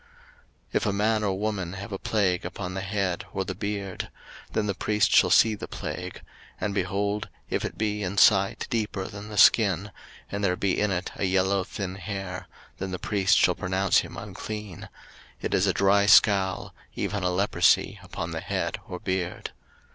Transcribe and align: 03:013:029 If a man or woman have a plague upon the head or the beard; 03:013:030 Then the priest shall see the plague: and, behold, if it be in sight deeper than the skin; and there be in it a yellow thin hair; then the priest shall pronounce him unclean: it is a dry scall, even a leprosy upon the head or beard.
03:013:029 0.01 0.09
If 0.77 0.85
a 0.87 0.93
man 0.93 1.23
or 1.23 1.39
woman 1.39 1.73
have 1.73 1.91
a 1.91 1.99
plague 1.99 2.43
upon 2.43 2.73
the 2.73 2.81
head 2.81 3.23
or 3.33 3.45
the 3.45 3.53
beard; 3.53 4.09
03:013:030 4.47 4.53
Then 4.53 4.65
the 4.65 4.73
priest 4.73 5.11
shall 5.11 5.29
see 5.29 5.53
the 5.53 5.67
plague: 5.67 6.23
and, 6.59 6.73
behold, 6.73 7.29
if 7.51 7.63
it 7.63 7.77
be 7.77 8.01
in 8.01 8.17
sight 8.17 8.65
deeper 8.71 9.05
than 9.07 9.29
the 9.29 9.37
skin; 9.37 9.91
and 10.31 10.43
there 10.43 10.55
be 10.55 10.81
in 10.81 10.89
it 10.89 11.11
a 11.17 11.25
yellow 11.25 11.63
thin 11.63 11.97
hair; 11.97 12.47
then 12.79 12.89
the 12.89 12.97
priest 12.97 13.37
shall 13.37 13.53
pronounce 13.53 13.99
him 13.99 14.17
unclean: 14.17 14.89
it 15.39 15.53
is 15.53 15.67
a 15.67 15.71
dry 15.71 16.07
scall, 16.07 16.73
even 16.95 17.21
a 17.21 17.29
leprosy 17.29 17.99
upon 18.01 18.31
the 18.31 18.41
head 18.41 18.79
or 18.87 18.99
beard. 18.99 19.51